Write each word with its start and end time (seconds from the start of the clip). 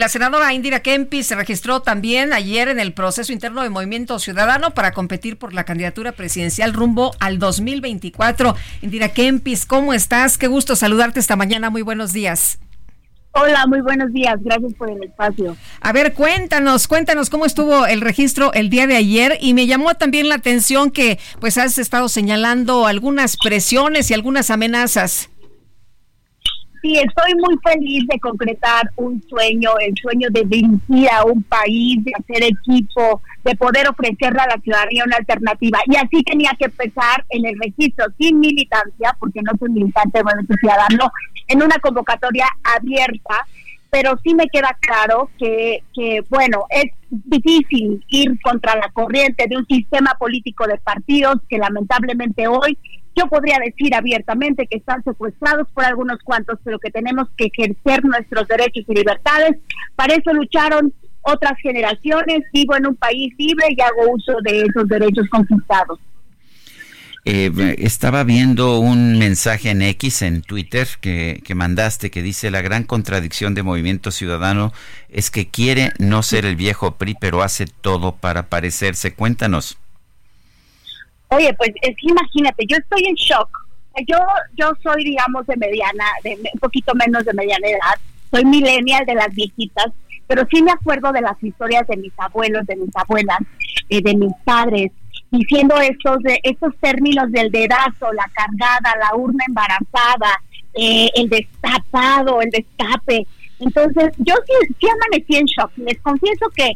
La 0.00 0.08
senadora 0.08 0.54
Indira 0.54 0.78
Kempis 0.78 1.26
se 1.26 1.34
registró 1.34 1.82
también 1.82 2.32
ayer 2.32 2.68
en 2.68 2.78
el 2.78 2.92
proceso 2.92 3.32
interno 3.32 3.64
de 3.64 3.68
Movimiento 3.68 4.20
Ciudadano 4.20 4.70
para 4.70 4.92
competir 4.92 5.40
por 5.40 5.52
la 5.52 5.64
candidatura 5.64 6.12
presidencial 6.12 6.72
rumbo 6.72 7.10
al 7.18 7.40
2024. 7.40 8.54
Indira 8.82 9.08
Kempis, 9.08 9.66
¿cómo 9.66 9.92
estás? 9.92 10.38
Qué 10.38 10.46
gusto 10.46 10.76
saludarte 10.76 11.18
esta 11.18 11.34
mañana. 11.34 11.68
Muy 11.68 11.82
buenos 11.82 12.12
días. 12.12 12.60
Hola, 13.32 13.66
muy 13.66 13.80
buenos 13.80 14.12
días. 14.12 14.36
Gracias 14.40 14.72
por 14.74 14.88
el 14.88 15.02
espacio. 15.02 15.56
A 15.80 15.92
ver, 15.92 16.14
cuéntanos, 16.14 16.86
cuéntanos 16.86 17.28
cómo 17.28 17.44
estuvo 17.44 17.84
el 17.84 18.00
registro 18.00 18.52
el 18.52 18.70
día 18.70 18.86
de 18.86 18.94
ayer 18.94 19.36
y 19.40 19.52
me 19.52 19.66
llamó 19.66 19.96
también 19.96 20.28
la 20.28 20.36
atención 20.36 20.92
que 20.92 21.18
pues 21.40 21.58
has 21.58 21.76
estado 21.76 22.08
señalando 22.08 22.86
algunas 22.86 23.36
presiones 23.36 24.12
y 24.12 24.14
algunas 24.14 24.50
amenazas. 24.50 25.28
Sí, 26.80 26.96
estoy 26.96 27.34
muy 27.34 27.56
feliz 27.62 28.06
de 28.06 28.20
concretar 28.20 28.90
un 28.96 29.20
sueño, 29.28 29.70
el 29.80 29.94
sueño 30.00 30.28
de 30.30 30.44
dirigir 30.44 31.08
a 31.10 31.24
un 31.24 31.42
país, 31.42 32.04
de 32.04 32.12
hacer 32.14 32.44
equipo, 32.44 33.20
de 33.44 33.56
poder 33.56 33.88
ofrecerle 33.88 34.40
a 34.40 34.46
la 34.46 34.62
ciudadanía 34.62 35.04
una 35.04 35.16
alternativa. 35.16 35.80
Y 35.86 35.96
así 35.96 36.22
tenía 36.22 36.52
que 36.58 36.66
empezar 36.66 37.24
en 37.30 37.46
el 37.46 37.58
registro 37.58 38.06
sin 38.18 38.38
militancia, 38.38 39.16
porque 39.18 39.40
no 39.42 39.52
soy 39.58 39.70
militante 39.70 40.18
de 40.18 40.24
Movimiento 40.24 40.54
Ciudadano, 40.60 41.10
en 41.48 41.62
una 41.62 41.78
convocatoria 41.78 42.46
abierta. 42.62 43.46
Pero 43.90 44.18
sí 44.22 44.34
me 44.34 44.46
queda 44.48 44.76
claro 44.80 45.30
que, 45.38 45.82
que, 45.94 46.22
bueno, 46.28 46.66
es 46.68 46.92
difícil 47.10 48.04
ir 48.08 48.38
contra 48.42 48.76
la 48.76 48.90
corriente 48.90 49.46
de 49.48 49.56
un 49.56 49.66
sistema 49.66 50.14
político 50.18 50.66
de 50.66 50.76
partidos 50.76 51.38
que 51.48 51.56
lamentablemente 51.56 52.46
hoy 52.46 52.76
yo 53.18 53.26
podría 53.26 53.58
decir 53.64 53.94
abiertamente 53.94 54.66
que 54.66 54.78
están 54.78 55.02
secuestrados 55.02 55.68
por 55.74 55.84
algunos 55.84 56.18
cuantos, 56.22 56.58
pero 56.62 56.78
que 56.78 56.90
tenemos 56.90 57.28
que 57.36 57.46
ejercer 57.46 58.04
nuestros 58.04 58.46
derechos 58.46 58.84
y 58.86 58.94
libertades. 58.94 59.56
Para 59.96 60.14
eso 60.14 60.32
lucharon 60.32 60.92
otras 61.22 61.58
generaciones. 61.60 62.42
Vivo 62.52 62.76
en 62.76 62.86
un 62.86 62.96
país 62.96 63.34
libre 63.38 63.66
y 63.70 63.80
hago 63.80 64.12
uso 64.12 64.34
de 64.42 64.62
esos 64.62 64.88
derechos 64.88 65.26
conquistados. 65.30 65.98
Eh, 67.24 67.50
estaba 67.78 68.24
viendo 68.24 68.78
un 68.78 69.18
mensaje 69.18 69.70
en 69.70 69.82
X, 69.82 70.22
en 70.22 70.40
Twitter, 70.40 70.86
que, 71.00 71.42
que, 71.44 71.54
mandaste, 71.54 72.10
que 72.10 72.22
dice, 72.22 72.50
la 72.50 72.62
gran 72.62 72.84
contradicción 72.84 73.54
de 73.54 73.62
Movimiento 73.62 74.10
Ciudadano 74.10 74.72
es 75.10 75.30
que 75.30 75.48
quiere 75.48 75.92
no 75.98 76.22
ser 76.22 76.46
el 76.46 76.56
viejo 76.56 76.94
PRI, 76.94 77.16
pero 77.20 77.42
hace 77.42 77.66
todo 77.66 78.16
para 78.16 78.48
parecerse. 78.48 79.12
Cuéntanos. 79.12 79.76
Oye, 81.30 81.52
pues 81.54 81.70
es 81.82 81.96
que 81.96 82.08
imagínate, 82.08 82.64
yo 82.66 82.76
estoy 82.76 83.04
en 83.06 83.14
shock. 83.14 83.48
Yo, 84.06 84.16
yo 84.54 84.70
soy, 84.82 85.04
digamos, 85.04 85.46
de 85.46 85.56
mediana, 85.56 86.04
de 86.22 86.38
un 86.52 86.60
poquito 86.60 86.94
menos 86.94 87.24
de 87.24 87.34
mediana 87.34 87.66
edad. 87.66 87.98
Soy 88.30 88.44
millennial 88.44 89.04
de 89.06 89.14
las 89.14 89.34
viejitas, 89.34 89.86
pero 90.26 90.46
sí 90.50 90.62
me 90.62 90.70
acuerdo 90.70 91.10
de 91.12 91.20
las 91.20 91.42
historias 91.42 91.86
de 91.88 91.96
mis 91.96 92.12
abuelos, 92.18 92.66
de 92.66 92.76
mis 92.76 92.94
abuelas, 92.94 93.38
eh, 93.88 94.00
de 94.02 94.14
mis 94.14 94.32
padres, 94.44 94.92
diciendo 95.30 95.80
estos, 95.80 96.18
de, 96.22 96.38
estos 96.42 96.76
términos 96.80 97.30
del 97.32 97.50
dedazo, 97.50 98.12
la 98.12 98.30
cargada, 98.32 98.96
la 99.00 99.16
urna 99.16 99.44
embarazada, 99.48 100.40
eh, 100.74 101.08
el 101.14 101.28
destapado, 101.28 102.40
el 102.40 102.50
destape. 102.50 103.26
Entonces, 103.58 104.10
yo 104.18 104.34
sí, 104.46 104.74
sí 104.78 104.86
amanecí 104.88 105.36
en 105.36 105.46
shock. 105.46 105.72
Les 105.78 105.98
confieso 106.00 106.48
que, 106.54 106.72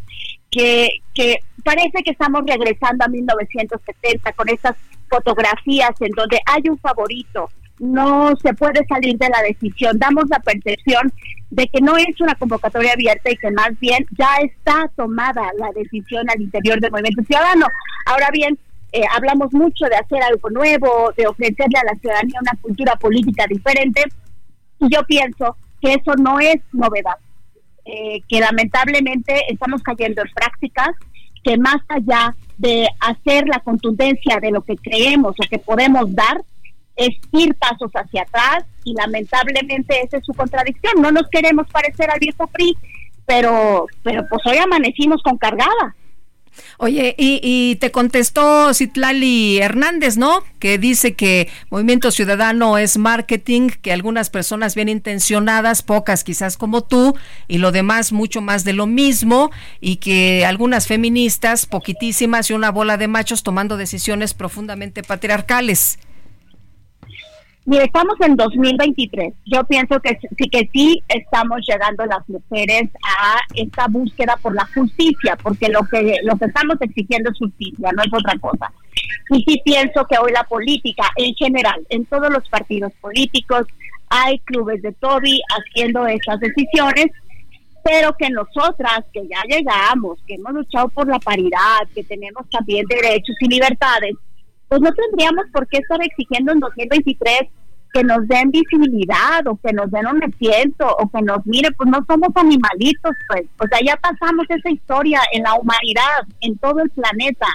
que, 0.53 1.01
que 1.15 1.41
parece 1.65 2.05
que 2.05 2.13
estamos 2.13 2.43
regresando 2.47 3.05
a 3.05 3.09
1970 3.09 4.33
con 4.35 4.49
esas 4.49 4.77
fotografías 5.09 5.91
en 6.01 6.11
donde 6.13 6.41
hay 6.47 6.63
un 6.69 6.79
favorito, 6.79 7.51
no 7.81 8.37
se 8.37 8.55
puede 8.55 8.87
salir 8.87 9.19
de 9.19 9.29
la 9.29 9.43
decisión. 9.43 9.99
Damos 9.99 10.29
la 10.29 10.39
percepción 10.39 11.13
de 11.51 11.67
que 11.67 11.81
no 11.81 11.97
es 11.97 12.21
una 12.21 12.35
convocatoria 12.35 12.93
abierta 12.93 13.31
y 13.31 13.37
que 13.37 13.51
más 13.51 13.79
bien 13.81 14.07
ya 14.17 14.37
está 14.43 14.91
tomada 14.95 15.43
la 15.59 15.71
decisión 15.75 16.29
al 16.31 16.41
interior 16.41 16.79
del 16.81 16.93
movimiento 16.93 17.23
ciudadano. 17.25 17.67
Ahora 18.07 18.29
bien, 18.33 18.59
eh, 18.93 19.03
hablamos 19.15 19.53
mucho 19.53 19.87
de 19.87 19.97
hacer 19.97 20.23
algo 20.23 20.51
nuevo, 20.51 21.13
de 21.17 21.27
ofrecerle 21.27 21.79
a 21.79 21.93
la 21.93 21.99
ciudadanía 21.99 22.41
una 22.41 22.59
cultura 22.61 22.95
política 22.97 23.47
diferente, 23.49 24.03
y 24.79 24.95
yo 24.95 25.03
pienso 25.05 25.57
que 25.81 25.95
eso 25.95 26.15
no 26.17 26.39
es 26.41 26.57
novedad, 26.73 27.17
eh, 27.84 28.20
que 28.28 28.41
lamentablemente 28.41 29.44
estamos 29.48 29.82
cayendo 29.82 30.22
en 30.22 30.32
prácticas 30.32 30.91
que 31.43 31.56
más 31.56 31.78
allá 31.88 32.34
de 32.59 32.88
hacer 33.00 33.48
la 33.48 33.59
contundencia 33.60 34.38
de 34.41 34.53
lo 34.53 34.62
que 34.62 34.76
creemos 34.76 35.34
o 35.38 35.48
que 35.48 35.59
podemos 35.59 36.15
dar, 36.15 36.41
es 36.94 37.16
ir 37.32 37.54
pasos 37.56 37.91
hacia 37.94 38.22
atrás 38.22 38.65
y 38.84 38.94
lamentablemente 38.94 40.00
esa 40.03 40.19
es 40.19 40.25
su 40.25 40.32
contradicción. 40.34 41.00
No 41.00 41.10
nos 41.10 41.28
queremos 41.28 41.66
parecer 41.69 42.10
al 42.10 42.21
viejo 42.21 42.47
PRI, 42.47 42.76
pero, 43.26 43.87
pero 44.03 44.26
pues 44.28 44.42
hoy 44.47 44.59
amanecimos 44.59 45.22
con 45.22 45.38
cargada. 45.38 45.97
Oye, 46.79 47.15
y, 47.19 47.77
te 47.77 47.91
contestó 47.91 48.75
Citlali 48.75 49.59
Hernández, 49.59 50.17
¿no? 50.17 50.43
Que 50.59 50.79
dice 50.79 51.15
que 51.15 51.49
Movimiento 51.71 52.11
Ciudadano 52.11 52.79
es 52.79 52.99
marketing, 52.99 53.69
que 53.69 53.93
algunas 53.93 54.31
personas 54.31 54.75
bien 54.75 54.89
intencionadas, 54.89 55.83
pocas 55.83 56.25
quizás 56.25 56.57
como 56.57 56.83
tú, 56.83 57.17
y 57.49 57.59
lo 57.59 57.73
demás 57.73 58.13
mucho 58.13 58.41
más 58.41 58.65
de 58.65 58.73
lo 58.73 58.87
mismo, 58.87 59.51
y 59.81 59.97
que 59.97 60.45
algunas 60.45 60.87
feministas, 60.87 61.67
poquitísimas, 61.67 62.51
y 62.51 62.55
una 62.55 62.71
bola 62.71 62.97
de 62.97 63.09
machos 63.09 63.43
tomando 63.43 63.77
decisiones 63.77 64.34
profundamente 64.34 65.03
patriarcales. 65.03 65.99
Mire, 67.65 67.84
estamos 67.84 68.17
en 68.21 68.34
2023. 68.34 69.34
Yo 69.47 69.62
pienso 69.65 70.00
que 70.00 70.19
sí 70.37 70.49
que 70.50 70.69
sí 70.73 71.00
estamos 71.09 71.61
llegando 71.67 72.05
las 72.06 72.28
mujeres 72.28 72.91
a 73.05 73.39
esta 73.55 73.87
búsqueda 73.87 74.37
por 74.43 74.53
la 74.55 74.67
justicia, 74.75 75.37
porque 75.41 75.69
lo 75.69 75.83
que 75.84 76.17
lo 76.25 76.37
que 76.37 76.47
estamos 76.47 76.77
exigiendo 76.81 77.31
es 77.31 77.39
justicia, 77.39 77.93
no 77.93 78.03
es 78.03 78.12
otra 78.12 78.37
cosa. 78.41 78.72
Y 79.31 79.45
sí 79.45 79.62
pienso 79.65 80.05
que 80.06 80.19
hoy 80.19 80.33
la 80.33 80.43
política 80.45 81.05
en 81.17 81.34
general, 81.34 81.87
en 81.89 82.05
todos 82.06 82.31
los 82.31 82.49
partidos 82.49 82.93
políticos, 83.01 83.67
hay 84.09 84.41
clubes 84.41 84.83
de 84.83 84.93
Toby 84.93 85.41
haciendo 85.49 86.05
esas 86.09 86.41
decisiones, 86.41 87.06
pero 87.84 88.12
que 88.19 88.28
nosotras 88.28 89.05
que 89.12 89.22
ya 89.28 89.43
llegamos, 89.49 90.19
que 90.27 90.34
hemos 90.34 90.53
luchado 90.53 90.89
por 90.89 91.06
la 91.06 91.21
paridad, 91.21 91.87
que 91.95 92.03
tenemos 92.03 92.49
también 92.51 92.87
derechos 92.87 93.37
y 93.41 93.47
libertades, 93.47 94.17
pues 94.72 94.81
no 94.81 94.91
tendríamos 94.94 95.44
por 95.53 95.69
qué 95.69 95.81
estar 95.81 96.03
exigiendo 96.03 96.50
en 96.50 96.60
2023 96.60 97.41
que 97.93 98.05
nos 98.05 98.27
den 98.27 98.50
visibilidad 98.50 99.47
o 99.47 99.59
que 99.62 99.71
nos 99.71 99.91
den 99.91 100.06
un 100.06 100.25
asiento 100.25 100.87
o 100.97 101.10
que 101.10 101.21
nos 101.21 101.44
mire, 101.44 101.69
pues 101.72 101.91
no 101.91 102.03
somos 102.09 102.31
animalitos, 102.37 103.12
pues, 103.28 103.43
o 103.59 103.66
sea, 103.69 103.81
ya 103.84 103.97
pasamos 103.97 104.47
esa 104.49 104.71
historia 104.71 105.21
en 105.34 105.43
la 105.43 105.56
humanidad, 105.56 106.27
en 106.41 106.56
todo 106.56 106.81
el 106.81 106.88
planeta. 106.88 107.49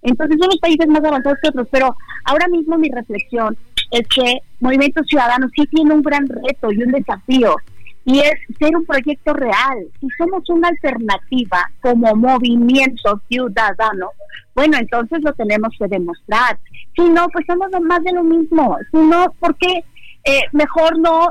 Entonces 0.00 0.38
son 0.40 0.48
los 0.48 0.58
países 0.58 0.88
más 0.88 1.04
avanzados 1.04 1.38
que 1.42 1.50
otros, 1.50 1.68
pero 1.70 1.94
ahora 2.24 2.48
mismo 2.48 2.78
mi 2.78 2.88
reflexión 2.88 3.58
es 3.90 4.08
que 4.08 4.38
Movimiento 4.60 5.04
Ciudadano 5.04 5.48
sí 5.54 5.66
tiene 5.66 5.92
un 5.92 6.00
gran 6.00 6.26
reto 6.26 6.72
y 6.72 6.82
un 6.82 6.92
desafío, 6.92 7.56
y 8.04 8.18
es 8.18 8.34
ser 8.58 8.76
un 8.76 8.84
proyecto 8.84 9.32
real. 9.32 9.86
Si 10.00 10.08
somos 10.18 10.48
una 10.50 10.68
alternativa 10.68 11.70
como 11.80 12.14
movimiento 12.14 13.20
ciudadano, 13.28 14.10
bueno, 14.54 14.76
entonces 14.78 15.20
lo 15.22 15.32
tenemos 15.32 15.74
que 15.78 15.88
demostrar. 15.88 16.58
Si 16.94 17.08
no, 17.08 17.26
pues 17.32 17.44
somos 17.46 17.68
más 17.82 18.02
de 18.04 18.12
lo 18.12 18.22
mismo. 18.22 18.76
Si 18.92 18.98
no, 18.98 19.34
¿por 19.40 19.56
qué 19.56 19.84
eh, 20.24 20.42
mejor 20.52 20.98
no, 20.98 21.28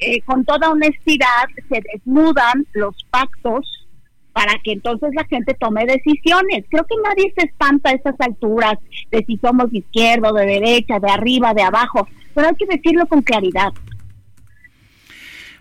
eh, 0.00 0.20
con 0.22 0.44
toda 0.44 0.70
honestidad, 0.70 1.44
se 1.68 1.82
desnudan 1.92 2.66
los 2.72 2.96
pactos 3.10 3.86
para 4.32 4.58
que 4.62 4.72
entonces 4.72 5.10
la 5.14 5.24
gente 5.24 5.54
tome 5.54 5.84
decisiones? 5.86 6.64
Creo 6.68 6.84
que 6.84 6.96
nadie 7.04 7.32
se 7.36 7.46
espanta 7.46 7.90
a 7.90 7.94
estas 7.94 8.16
alturas 8.18 8.74
de 9.10 9.24
si 9.24 9.36
somos 9.36 9.70
de 9.70 9.78
izquierda, 9.78 10.32
de 10.32 10.46
derecha, 10.46 10.98
de 10.98 11.10
arriba, 11.10 11.54
de 11.54 11.62
abajo, 11.62 12.08
pero 12.34 12.48
hay 12.48 12.54
que 12.56 12.66
decirlo 12.66 13.06
con 13.06 13.22
claridad. 13.22 13.72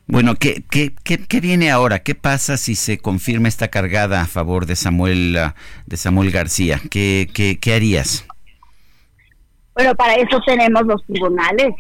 Bueno, 0.09 0.36
¿qué, 0.36 0.63
qué, 0.71 0.94
qué, 1.04 1.42
viene 1.42 1.69
ahora? 1.69 2.00
¿Qué 2.00 2.15
pasa 2.15 2.56
si 2.56 2.75
se 2.75 2.98
confirma 2.98 3.50
esta 3.50 3.68
cargada 3.68 4.21
a 4.21 4.25
favor 4.25 4.65
de 4.65 4.77
Samuel, 4.77 5.36
ah, 5.38 5.56
de 5.86 5.98
Samuel 5.98 6.31
García? 6.31 6.80
¿Qué, 6.89 7.30
qué, 7.33 7.59
qué 7.59 7.74
harías? 7.74 8.25
Bueno, 9.75 9.94
para 9.95 10.15
eso 10.15 10.39
tenemos 10.45 10.86
los 10.86 11.06
tribunales. 11.06 11.74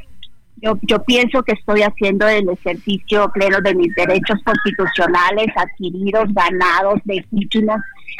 Yo, 0.57 0.77
yo 0.81 1.01
pienso 1.03 1.41
que 1.43 1.53
estoy 1.53 1.83
haciendo 1.83 2.27
el 2.27 2.49
ejercicio 2.49 3.31
pleno 3.31 3.61
de 3.61 3.75
mis 3.75 3.95
derechos 3.95 4.39
constitucionales 4.43 5.47
adquiridos, 5.55 6.25
ganados, 6.33 6.99
legítimos. 7.05 7.79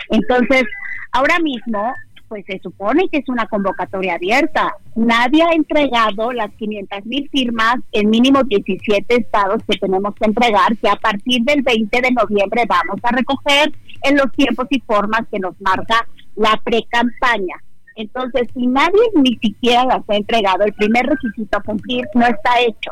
Entonces, 0.10 0.64
ahora 1.12 1.38
mismo 1.40 1.94
pues 2.28 2.46
se 2.46 2.60
supone 2.60 3.08
que 3.10 3.20
es 3.20 3.30
una 3.30 3.48
convocatoria 3.48 4.16
abierta. 4.16 4.76
Nadie 4.96 5.44
ha 5.44 5.54
entregado 5.54 6.32
las 6.32 6.52
500 6.54 7.06
mil 7.06 7.30
firmas 7.30 7.78
en 7.92 8.10
mínimo 8.10 8.44
17 8.44 9.16
estados 9.16 9.62
que 9.68 9.78
tenemos 9.78 10.14
que 10.16 10.26
entregar, 10.26 10.78
que 10.78 10.90
a 10.90 10.96
partir 10.96 11.44
del 11.44 11.62
20 11.62 12.02
de 12.02 12.12
noviembre 12.12 12.64
vamos 12.68 13.00
a 13.04 13.16
recoger 13.16 13.72
en 14.04 14.18
los 14.18 14.32
tiempos 14.34 14.68
y 14.70 14.80
formas 14.82 15.22
que 15.32 15.40
nos 15.40 15.60
marca 15.62 16.08
la 16.36 16.60
pre-campaña. 16.64 17.56
Entonces, 17.96 18.48
si 18.54 18.68
nadie 18.68 19.02
ni 19.16 19.38
siquiera 19.38 19.86
las 19.86 20.08
ha 20.08 20.16
entregado, 20.16 20.64
el 20.64 20.74
primer 20.74 21.08
requisito 21.08 21.58
a 21.58 21.64
cumplir 21.64 22.06
no 22.14 22.28
está 22.28 22.60
hecho. 22.60 22.92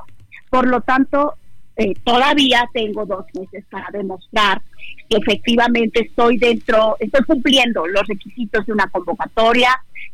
Por 0.49 0.67
lo 0.67 0.81
tanto, 0.81 1.35
eh, 1.77 1.93
todavía 2.03 2.69
tengo 2.73 3.05
dos 3.05 3.25
meses 3.33 3.65
para 3.69 3.87
demostrar 3.91 4.61
que 5.09 5.17
efectivamente 5.17 6.01
estoy 6.01 6.37
dentro, 6.37 6.95
estoy 6.99 7.23
cumpliendo 7.25 7.85
los 7.87 8.07
requisitos 8.07 8.65
de 8.65 8.73
una 8.73 8.87
convocatoria, 8.89 9.69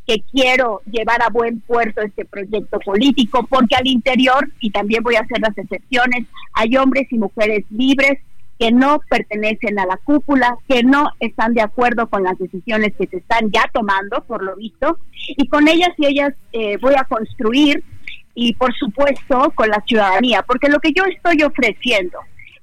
que 0.08 0.24
quiero 0.31 0.81
llevar 0.92 1.22
a 1.22 1.30
buen 1.30 1.62
puerto 1.62 2.02
este 2.02 2.25
proyecto 2.25 2.80
político, 2.80 3.46
porque 3.48 3.75
al 3.75 3.88
interior, 3.88 4.50
y 4.60 4.72
también 4.72 5.04
voy 5.04 5.16
a 5.16 5.22
hacer 5.22 5.40
las 5.40 5.58
excepciones, 5.58 6.25
hay 6.54 6.75
hombres 6.78 7.08
y 7.12 7.18
mujeres 7.18 7.63
libres 7.69 8.19
que 8.58 8.72
no 8.72 9.00
pertenecen 9.10 9.80
a 9.80 9.86
la 9.86 9.98
cúpula, 9.98 10.56
que 10.68 10.84
no 10.84 11.10
están 11.19 11.54
de 11.54 11.62
acuerdo 11.62 12.08
con 12.08 12.24
las 12.24 12.38
decisiones 12.38 12.94
que 12.96 13.08
se 13.08 13.18
están 13.18 13.52
ya 13.52 13.63
tomando, 13.74 14.24
por 14.25 14.44
lo 14.44 14.56
visto, 14.56 15.00
y 15.13 15.48
con 15.48 15.68
ellas 15.68 15.90
y 15.98 16.08
ellas 16.08 16.34
eh, 16.52 16.78
voy 16.78 16.94
a 16.96 17.06
construir 17.06 17.84
y 18.33 18.54
por 18.54 18.74
supuesto 18.75 19.51
con 19.56 19.69
la 19.69 19.81
ciudadanía, 19.86 20.42
porque 20.44 20.69
lo 20.69 20.80
que 20.80 20.94
yo 20.94 21.04
estoy 21.06 21.44
ofreciendo 21.44 22.19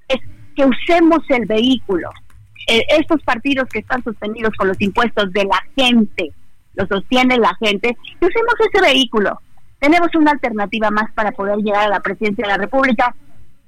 es 0.09 0.19
que 0.57 0.65
usemos 0.65 1.19
el 1.29 1.47
vehículo. 1.47 2.11
Eh, 2.67 2.85
estos 2.91 3.23
partidos 3.23 3.69
que 3.69 3.79
están 3.79 4.03
sostenidos 4.05 4.53
con 4.55 4.69
los 4.69 4.81
impuestos 4.81 5.33
de 5.33 5.45
la 5.45 5.63
gente, 5.77 6.33
lo 6.75 6.87
sostiene 6.87 7.39
la 7.39 7.55
gente, 7.57 7.97
que 8.21 8.27
usemos 8.27 8.55
ese 8.61 8.81
vehículo. 8.83 9.41
Tenemos 9.79 10.09
una 10.15 10.33
alternativa 10.33 10.91
más 10.91 11.11
para 11.13 11.33
poder 11.33 11.59
llegar 11.59 11.87
a 11.87 11.89
la 11.89 12.01
presidencia 12.01 12.45
de 12.45 12.53
la 12.53 12.59
República 12.59 13.15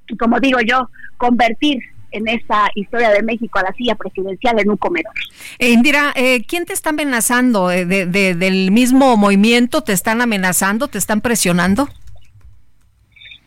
y, 0.09 0.17
como 0.17 0.41
digo 0.41 0.59
yo, 0.61 0.89
convertir 1.17 1.79
en 2.13 2.29
esta 2.29 2.71
historia 2.75 3.11
de 3.11 3.23
México 3.23 3.59
a 3.59 3.63
la 3.63 3.73
silla 3.73 3.95
presidencial 3.95 4.59
en 4.59 4.71
un 4.71 4.77
comedor. 4.77 5.15
Eh, 5.59 5.71
Indira, 5.71 6.13
eh, 6.17 6.45
¿quién 6.47 6.67
te 6.67 6.73
está 6.73 6.91
amenazando? 6.91 7.71
Eh, 7.71 7.85
de, 7.85 8.07
¿Del 8.07 8.71
mismo 8.71 9.17
movimiento 9.17 9.83
te 9.83 9.93
están 9.93 10.21
amenazando, 10.21 10.89
te 10.89 10.99
están 10.99 11.21
presionando? 11.21 11.89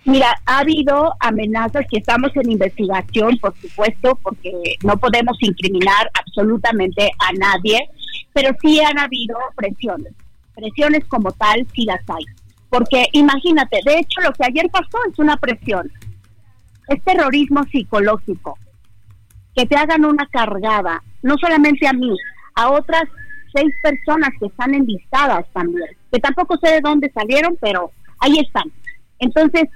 Mira, 0.06 0.36
ha 0.46 0.60
habido 0.60 1.14
amenazas 1.20 1.86
que 1.90 2.00
estamos 2.00 2.36
en 2.36 2.52
investigación, 2.52 3.38
por 3.38 3.56
supuesto, 3.60 4.20
porque 4.22 4.52
no 4.84 4.98
podemos 4.98 5.38
incriminar 5.40 6.10
absolutamente 6.14 7.10
a 7.20 7.32
nadie, 7.34 7.90
pero 8.34 8.54
sí 8.62 8.82
han 8.82 9.00
habido 9.00 9.38
presiones. 9.56 10.14
Presiones 10.56 11.06
como 11.06 11.32
tal, 11.32 11.66
sí 11.74 11.86
las 11.86 12.02
hay. 12.10 12.26
Porque 12.70 13.06
imagínate, 13.14 13.80
de 13.86 14.00
hecho 14.00 14.20
lo 14.22 14.34
que 14.34 14.46
ayer 14.46 14.70
pasó 14.70 14.98
es 15.10 15.18
una 15.20 15.38
presión. 15.38 15.90
Es 16.88 17.04
terrorismo 17.04 17.64
psicológico. 17.66 18.58
Que 19.56 19.66
te 19.66 19.76
hagan 19.76 20.06
una 20.06 20.26
cargada, 20.28 21.04
no 21.22 21.36
solamente 21.38 21.88
a 21.88 21.94
mí, 21.94 22.16
a 22.56 22.72
otras 22.72 23.04
seis 23.54 23.72
personas 23.82 24.30
que 24.40 24.48
están 24.48 24.74
enlistadas 24.74 25.46
también, 25.54 25.90
que 26.12 26.20
tampoco 26.20 26.58
sé 26.58 26.72
de 26.72 26.82
dónde 26.82 27.12
salieron, 27.12 27.58
pero 27.62 27.92
ahí 28.20 28.40
están. 28.40 28.72
Entonces, 29.20 29.70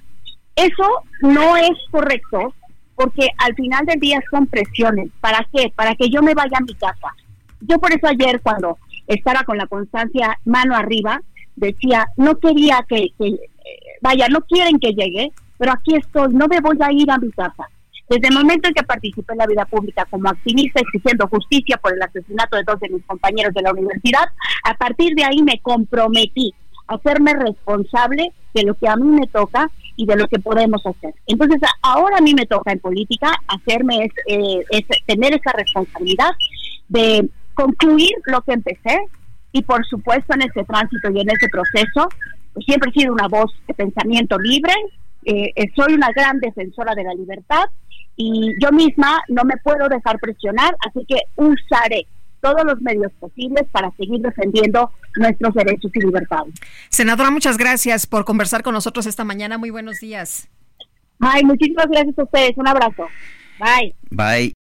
eso 0.55 1.03
no 1.21 1.55
es 1.55 1.77
correcto 1.91 2.53
porque 2.95 3.29
al 3.37 3.53
final 3.53 3.85
del 3.85 3.99
día 3.99 4.19
son 4.31 4.47
presiones. 4.47 5.09
¿Para 5.21 5.47
qué? 5.53 5.71
Para 5.75 5.93
que 5.93 6.09
yo 6.09 6.23
me 6.23 6.33
vaya 6.33 6.57
a 6.57 6.63
mi 6.63 6.73
casa. 6.73 7.13
Yo 7.61 7.77
por 7.79 7.91
eso 7.93 8.07
ayer 8.07 8.41
cuando 8.41 8.77
estaba 9.05 9.43
con 9.43 9.57
la 9.57 9.67
constancia 9.67 10.39
mano 10.45 10.75
arriba, 10.75 11.21
decía, 11.55 12.07
no 12.17 12.39
quería 12.39 12.83
que, 12.89 13.09
que 13.17 13.37
vaya, 14.01 14.27
no 14.29 14.41
quieren 14.41 14.79
que 14.79 14.93
llegue, 14.93 15.31
pero 15.57 15.71
aquí 15.71 15.95
estoy, 15.95 16.33
no 16.33 16.47
me 16.47 16.59
voy 16.59 16.77
a 16.81 16.91
ir 16.91 17.09
a 17.09 17.17
mi 17.17 17.31
casa. 17.31 17.67
Desde 18.09 18.29
el 18.29 18.35
momento 18.35 18.69
en 18.69 18.73
que 18.73 18.83
participé 18.83 19.33
en 19.33 19.39
la 19.39 19.47
vida 19.47 19.65
pública 19.65 20.05
como 20.09 20.29
activista 20.29 20.79
exigiendo 20.79 21.27
justicia 21.27 21.77
por 21.77 21.93
el 21.93 22.01
asesinato 22.01 22.55
de 22.55 22.63
dos 22.63 22.79
de 22.79 22.89
mis 22.89 23.03
compañeros 23.05 23.53
de 23.53 23.61
la 23.61 23.71
universidad, 23.71 24.25
a 24.63 24.73
partir 24.75 25.13
de 25.13 25.25
ahí 25.25 25.41
me 25.43 25.59
comprometí 25.59 26.53
a 26.87 26.95
hacerme 26.95 27.33
responsable 27.33 28.31
de 28.53 28.63
lo 28.63 28.75
que 28.75 28.87
a 28.87 28.95
mí 28.95 29.07
me 29.19 29.27
toca 29.27 29.69
y 29.97 30.05
de 30.05 30.15
lo 30.15 30.27
que 30.27 30.39
podemos 30.39 30.85
hacer. 30.85 31.13
Entonces, 31.25 31.59
ahora 31.81 32.17
a 32.17 32.21
mí 32.21 32.33
me 32.33 32.45
toca 32.45 32.71
en 32.71 32.79
política 32.79 33.33
hacerme 33.47 34.09
eh, 34.27 34.63
es, 34.69 34.85
tener 35.05 35.33
esa 35.33 35.51
responsabilidad 35.51 36.31
de 36.87 37.29
concluir 37.55 38.11
lo 38.27 38.41
que 38.41 38.53
empecé 38.53 38.99
y 39.51 39.63
por 39.63 39.85
supuesto 39.85 40.33
en 40.35 40.43
ese 40.43 40.63
tránsito 40.63 41.09
y 41.11 41.19
en 41.19 41.29
ese 41.29 41.49
proceso 41.49 42.07
pues, 42.53 42.65
siempre 42.65 42.91
he 42.91 42.99
sido 42.99 43.13
una 43.13 43.27
voz 43.27 43.51
de 43.67 43.73
pensamiento 43.73 44.37
libre, 44.37 44.73
eh, 44.73 45.06
eh, 45.27 45.71
soy 45.75 45.93
una 45.93 46.09
gran 46.15 46.39
defensora 46.39 46.95
de 46.95 47.03
la 47.03 47.13
libertad 47.13 47.65
y 48.15 48.53
yo 48.61 48.71
misma 48.71 49.21
no 49.27 49.43
me 49.43 49.57
puedo 49.57 49.87
dejar 49.89 50.19
presionar, 50.19 50.75
así 50.87 51.05
que 51.07 51.17
usaré 51.35 52.07
todos 52.41 52.63
los 52.65 52.81
medios 52.81 53.11
posibles 53.19 53.63
para 53.71 53.91
seguir 53.91 54.21
defendiendo 54.21 54.91
nuestros 55.17 55.53
derechos 55.53 55.91
y 55.93 55.99
libertades. 55.99 56.53
Senadora, 56.89 57.31
muchas 57.31 57.57
gracias 57.57 58.07
por 58.07 58.25
conversar 58.25 58.63
con 58.63 58.73
nosotros 58.73 59.05
esta 59.05 59.23
mañana. 59.23 59.57
Muy 59.57 59.69
buenos 59.69 59.99
días. 59.99 60.49
Ay, 61.19 61.43
muchísimas 61.43 61.87
gracias 61.87 62.17
a 62.17 62.23
ustedes. 62.23 62.57
Un 62.57 62.67
abrazo. 62.67 63.07
Bye. 63.59 63.95
Bye. 64.11 64.56